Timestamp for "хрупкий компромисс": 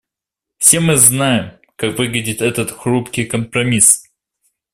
2.71-4.03